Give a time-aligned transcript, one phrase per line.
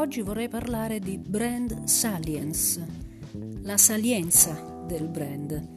[0.00, 2.82] Oggi vorrei parlare di brand salience,
[3.60, 5.68] la salienza del brand.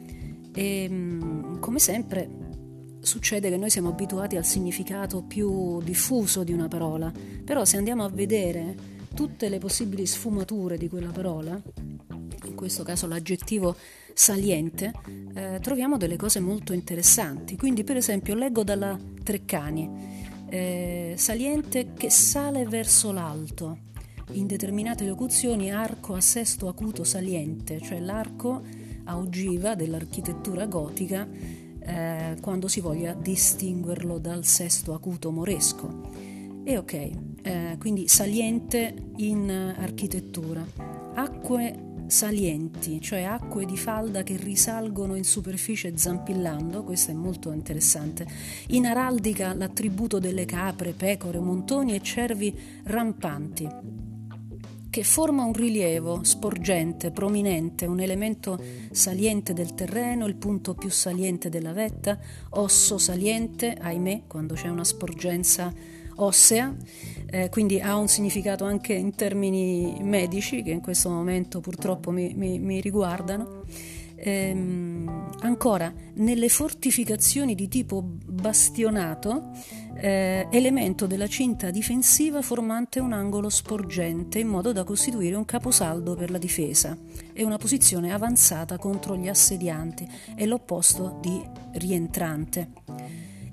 [0.54, 2.30] E mm, come sempre
[3.00, 7.12] succede che noi siamo abituati al significato più diffuso di una parola,
[7.44, 8.74] però se andiamo a vedere
[9.14, 11.60] tutte le possibili sfumature di quella parola,
[12.46, 13.76] in questo caso l'aggettivo
[14.14, 14.90] saliente,
[15.34, 17.58] eh, troviamo delle cose molto interessanti.
[17.58, 23.92] Quindi, per esempio, leggo dalla Treccani eh, saliente che sale verso l'alto.
[24.32, 28.62] In determinate locuzioni arco a sesto acuto saliente, cioè l'arco
[29.04, 31.28] a ogiva dell'architettura gotica
[31.78, 36.10] eh, quando si voglia distinguerlo dal sesto acuto moresco.
[36.64, 36.92] E ok,
[37.42, 40.66] eh, quindi saliente in architettura.
[41.14, 48.26] Acque salienti, cioè acque di falda che risalgono in superficie zampillando, questo è molto interessante.
[48.68, 54.13] In araldica l'attributo delle capre, pecore, montoni e cervi rampanti
[54.94, 58.56] che forma un rilievo sporgente, prominente, un elemento
[58.92, 62.16] saliente del terreno, il punto più saliente della vetta,
[62.50, 65.74] osso saliente, ahimè, quando c'è una sporgenza
[66.14, 66.72] ossea,
[67.28, 72.32] eh, quindi ha un significato anche in termini medici che in questo momento purtroppo mi,
[72.36, 73.64] mi, mi riguardano.
[74.16, 79.50] Ehm, ancora, nelle fortificazioni di tipo bastionato,
[79.96, 86.14] eh, elemento della cinta difensiva formante un angolo sporgente in modo da costituire un caposaldo
[86.14, 86.96] per la difesa
[87.32, 92.70] e una posizione avanzata contro gli assedianti e l'opposto di rientrante.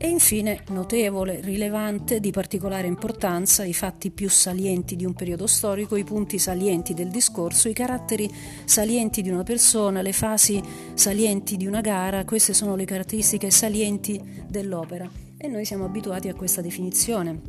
[0.03, 5.95] E infine, notevole, rilevante, di particolare importanza, i fatti più salienti di un periodo storico,
[5.95, 8.27] i punti salienti del discorso, i caratteri
[8.65, 10.59] salienti di una persona, le fasi
[10.95, 15.07] salienti di una gara, queste sono le caratteristiche salienti dell'opera.
[15.37, 17.39] E noi siamo abituati a questa definizione,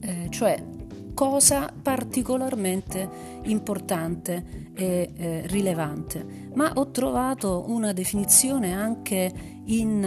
[0.00, 0.62] eh, cioè
[1.14, 3.08] cosa particolarmente
[3.44, 6.50] importante e eh, rilevante.
[6.52, 9.32] Ma ho trovato una definizione anche
[9.64, 10.04] in...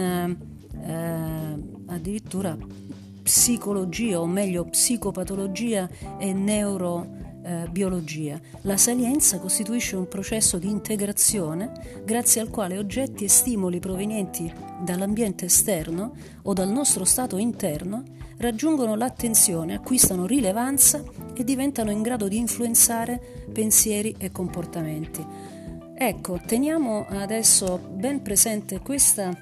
[0.86, 1.43] Eh,
[1.94, 2.56] addirittura
[3.22, 5.88] psicologia o meglio psicopatologia
[6.18, 8.38] e neurobiologia.
[8.62, 15.46] La salienza costituisce un processo di integrazione grazie al quale oggetti e stimoli provenienti dall'ambiente
[15.46, 16.12] esterno
[16.42, 18.02] o dal nostro stato interno
[18.36, 21.02] raggiungono l'attenzione, acquistano rilevanza
[21.34, 25.24] e diventano in grado di influenzare pensieri e comportamenti.
[25.96, 29.32] Ecco, teniamo adesso ben presente questa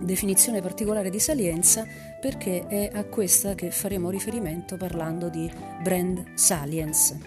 [0.00, 1.86] definizione particolare di salienza
[2.20, 5.50] perché è a questa che faremo riferimento parlando di
[5.82, 7.18] brand salience.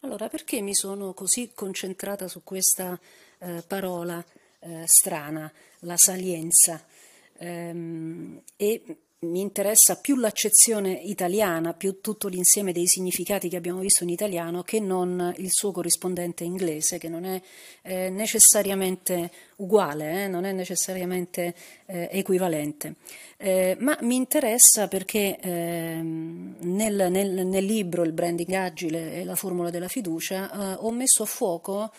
[0.00, 2.98] Allora, perché mi sono così concentrata su questa
[3.38, 4.24] eh, parola
[4.60, 6.84] eh, strana, la salienza?
[7.38, 8.82] Ehm, e
[9.20, 14.62] mi interessa più l'accezione italiana, più tutto l'insieme dei significati che abbiamo visto in italiano,
[14.62, 17.42] che non il suo corrispondente inglese, che non è
[17.82, 21.52] eh, necessariamente uguale, eh, non è necessariamente
[21.86, 22.94] eh, equivalente.
[23.36, 29.34] Eh, ma mi interessa perché ehm, nel, nel, nel, libro Il branding agile e la
[29.34, 31.90] formula della fiducia eh, ho messo a fuoco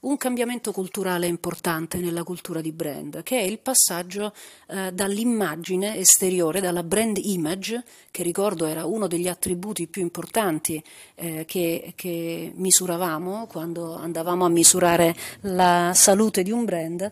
[0.00, 4.32] un cambiamento culturale importante nella cultura di brand, che è il passaggio
[4.68, 10.82] eh, dall'immagine esteriore, dalla brand image, che ricordo era uno degli attributi più importanti
[11.16, 17.10] eh, che, che misuravamo quando andavamo a misurare la salute di un brand,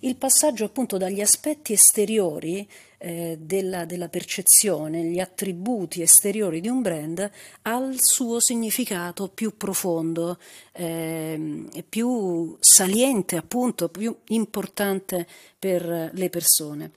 [0.00, 2.68] il passaggio appunto dagli aspetti esteriori
[2.98, 7.30] eh, della, della, percezione, gli attributi esteriori di un brand
[7.62, 10.38] al suo significato più profondo,
[10.72, 15.26] eh, più saliente, appunto, più importante
[15.58, 16.90] per le persone.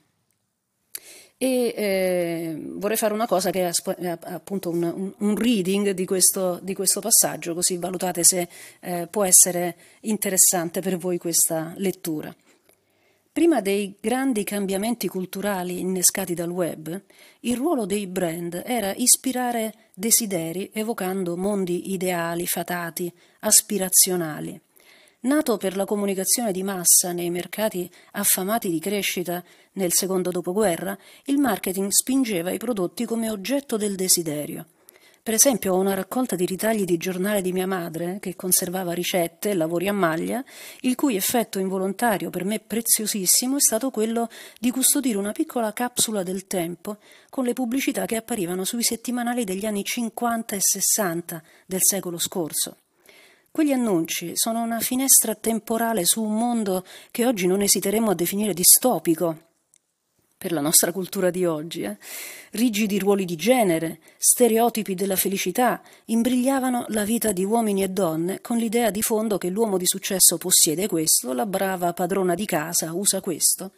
[1.42, 6.74] E eh, vorrei fare una cosa che è appunto un, un, reading di questo, di
[6.74, 8.46] questo, passaggio, così valutate se
[8.80, 12.30] eh, può essere interessante per voi questa lettura.
[13.32, 17.00] Prima dei grandi cambiamenti culturali innescati dal web,
[17.40, 23.10] il ruolo dei brand era ispirare desideri evocando mondi ideali, fatati,
[23.40, 24.60] aspirazionali.
[25.20, 29.44] Nato per la comunicazione di massa nei mercati affamati di crescita
[29.74, 34.66] nel secondo dopoguerra, il marketing spingeva i prodotti come oggetto del desiderio.
[35.22, 39.50] Per esempio, ho una raccolta di ritagli di giornale di mia madre, che conservava ricette
[39.50, 40.42] e lavori a maglia,
[40.80, 46.22] il cui effetto involontario, per me preziosissimo, è stato quello di custodire una piccola capsula
[46.22, 46.96] del tempo
[47.28, 52.76] con le pubblicità che apparivano sui settimanali degli anni 50 e 60 del secolo scorso.
[53.50, 58.54] Quegli annunci sono una finestra temporale su un mondo che oggi non esiteremo a definire
[58.54, 59.49] distopico,
[60.40, 61.98] per la nostra cultura di oggi, eh?
[62.52, 68.56] rigidi ruoli di genere, stereotipi della felicità, imbrigliavano la vita di uomini e donne con
[68.56, 73.20] l'idea di fondo che l'uomo di successo possiede questo, la brava padrona di casa usa
[73.20, 73.72] questo,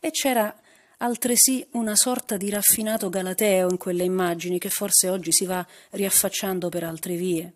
[0.00, 0.58] e c'era
[0.96, 6.70] altresì una sorta di raffinato galateo in quelle immagini che forse oggi si va riaffacciando
[6.70, 7.52] per altre vie.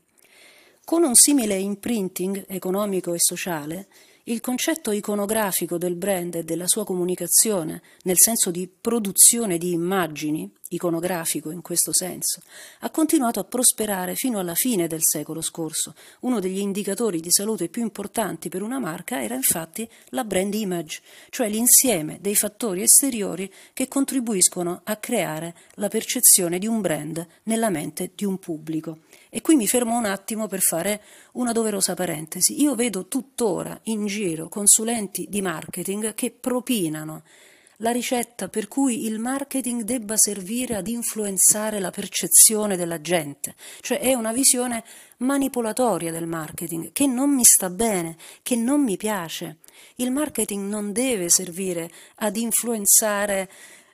[0.84, 3.87] Con un simile imprinting economico e sociale,
[4.24, 10.48] il concetto iconografico del brand e della sua comunicazione, nel senso di produzione di immagini,
[10.69, 12.40] iconografico in questo senso,
[12.80, 15.94] ha continuato a prosperare fino alla fine del secolo scorso.
[16.20, 21.00] Uno degli indicatori di salute più importanti per una marca era infatti la brand image,
[21.30, 27.70] cioè l'insieme dei fattori esteriori che contribuiscono a creare la percezione di un brand nella
[27.70, 28.98] mente di un pubblico.
[29.34, 31.02] E qui mi fermo un attimo per fare
[31.32, 32.61] una doverosa parentesi.
[32.61, 37.23] Io vedo tuttora in giro consulenti di marketing che propinano
[37.76, 44.00] la ricetta per cui il marketing debba servire ad influenzare la percezione della gente, cioè
[44.00, 44.84] è una visione
[45.20, 49.61] manipolatoria del marketing che non mi sta bene, che non mi piace.
[49.94, 53.50] Il marketing non deve servire ad influenzare,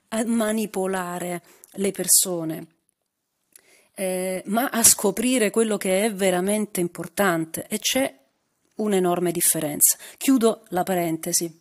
[0.08, 1.42] a manipolare
[1.74, 2.66] le persone
[3.98, 8.16] eh, ma a scoprire quello che è veramente importante e c'è
[8.76, 9.98] un'enorme differenza.
[10.16, 11.52] Chiudo la parentesi.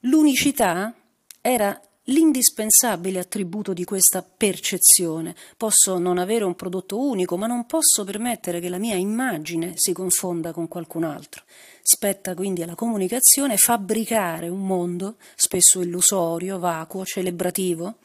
[0.00, 0.92] L'unicità
[1.40, 5.36] era l'indispensabile attributo di questa percezione.
[5.56, 9.92] Posso non avere un prodotto unico, ma non posso permettere che la mia immagine si
[9.92, 11.44] confonda con qualcun altro.
[11.80, 17.98] Spetta quindi alla comunicazione fabbricare un mondo, spesso illusorio, vacuo, celebrativo,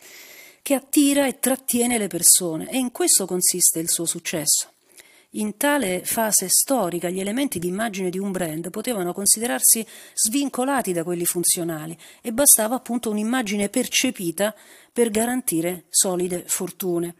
[0.66, 4.72] che attira e trattiene le persone e in questo consiste il suo successo.
[5.34, 9.86] In tale fase storica gli elementi di immagine di un brand potevano considerarsi
[10.16, 14.56] svincolati da quelli funzionali e bastava appunto un'immagine percepita
[14.92, 17.14] per garantire solide fortune.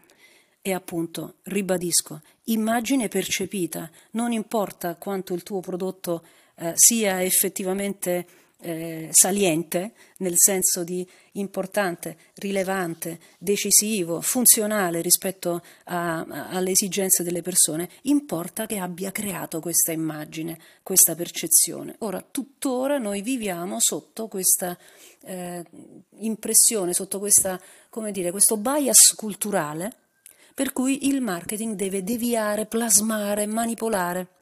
[0.60, 6.24] E appunto, ribadisco, immagine percepita, non importa quanto il tuo prodotto
[6.56, 8.26] eh, sia effettivamente
[8.58, 17.42] eh, saliente, nel senso di importante, rilevante, decisivo, funzionale rispetto a, a, alle esigenze delle
[17.42, 21.96] persone, importa che abbia creato questa immagine, questa percezione.
[21.98, 24.76] Ora, tuttora noi viviamo sotto questa
[25.22, 25.62] eh,
[26.18, 27.60] impressione, sotto questa,
[28.10, 29.96] dire, questo bias culturale
[30.56, 34.35] per cui il marketing deve deviare, plasmare, manipolare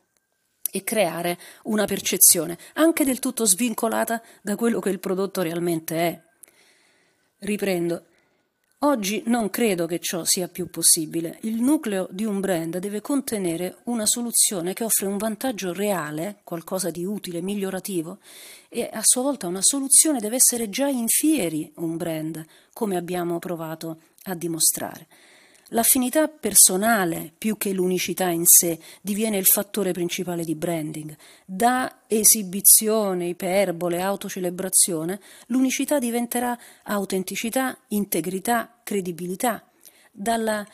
[0.75, 6.21] e creare una percezione, anche del tutto svincolata da quello che il prodotto realmente è.
[7.39, 8.07] Riprendo.
[8.79, 11.39] Oggi non credo che ciò sia più possibile.
[11.43, 16.91] Il nucleo di un brand deve contenere una soluzione che offre un vantaggio reale, qualcosa
[16.91, 18.19] di utile, migliorativo,
[18.69, 23.39] e a sua volta una soluzione deve essere già in fieri un brand, come abbiamo
[23.39, 25.07] provato a dimostrare.
[25.69, 31.17] L'affinità personale, più che l'unicità in sé, diviene il fattore principale di branding.
[31.47, 39.67] Da esibizione, iperbole, autocelebrazione, l'unicità diventerà autenticità, integrità, credibilità.
[40.13, 40.67] Dalla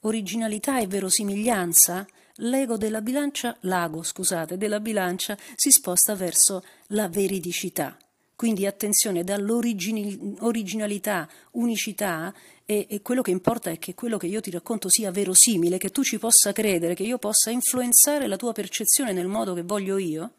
[0.00, 2.06] originalità e verosimiglianza,
[2.36, 7.96] l'ego della bilancia, l'ago, scusate, della bilancia si sposta verso la veridicità.
[8.34, 12.32] Quindi attenzione, dall'originalità, unicità,
[12.70, 15.88] e, e, quello che importa è che quello che io ti racconto sia verosimile, che
[15.88, 19.96] tu ci possa credere, che io possa influenzare la tua percezione nel modo che voglio
[19.96, 20.32] io,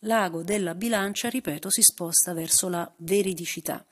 [0.00, 3.84] l'ago della bilancia, ripeto, si sposta verso la veridicità.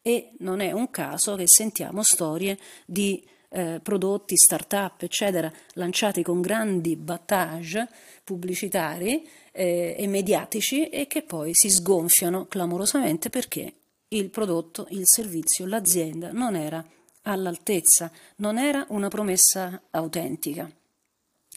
[0.00, 6.40] E non è un caso che sentiamo storie di eh, prodotti, start-up, eccetera, lanciati con
[6.40, 7.88] grandi battage
[8.22, 13.74] pubblicitari eh, e mediatici e che poi si sgonfiano clamorosamente perché
[14.06, 16.86] il prodotto, il servizio, l'azienda non era
[17.24, 20.70] all'altezza, non era una promessa autentica.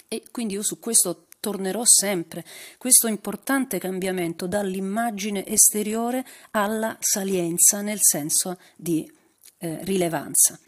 [0.07, 2.43] E quindi io su questo tornerò sempre,
[2.77, 9.09] questo importante cambiamento dall'immagine esteriore alla salienza nel senso di
[9.59, 10.59] eh, rilevanza.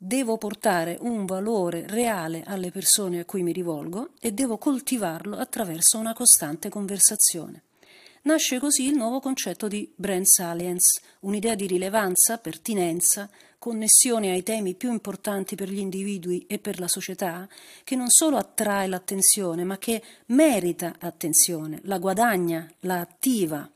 [0.00, 5.98] Devo portare un valore reale alle persone a cui mi rivolgo e devo coltivarlo attraverso
[5.98, 7.64] una costante conversazione.
[8.22, 14.74] Nasce così il nuovo concetto di brand salience, un'idea di rilevanza, pertinenza, connessione ai temi
[14.74, 17.48] più importanti per gli individui e per la società,
[17.84, 23.68] che non solo attrae l'attenzione, ma che merita attenzione, la guadagna, la attiva,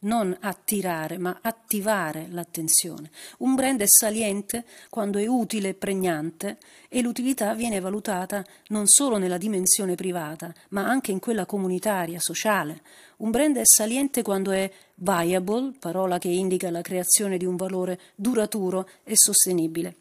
[0.00, 3.10] non attirare, ma attivare l'attenzione.
[3.38, 9.18] Un brand è saliente quando è utile e pregnante e l'utilità viene valutata non solo
[9.18, 12.82] nella dimensione privata, ma anche in quella comunitaria, sociale.
[13.18, 17.98] Un brand è saliente quando è viable, parola che indica la creazione di un valore
[18.14, 19.96] duraturo e sostenibile.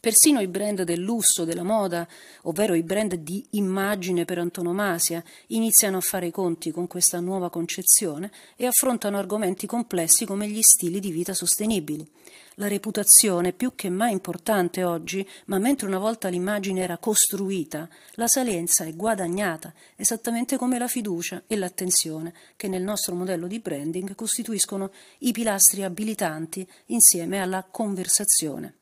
[0.00, 2.06] Persino i brand del lusso, della moda,
[2.42, 7.50] ovvero i brand di immagine per antonomasia, iniziano a fare i conti con questa nuova
[7.50, 12.08] concezione e affrontano argomenti complessi come gli stili di vita sostenibili.
[12.54, 17.88] La reputazione è più che mai importante oggi, ma mentre una volta l'immagine era costruita,
[18.12, 23.58] la salienza è guadagnata, esattamente come la fiducia e l'attenzione, che nel nostro modello di
[23.58, 28.77] branding costituiscono i pilastri abilitanti insieme alla conversazione.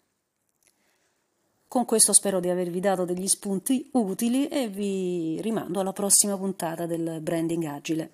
[1.76, 6.87] Con questo spero di avervi dato degli spunti utili e vi rimando alla prossima puntata
[6.87, 8.11] del Branding Agile.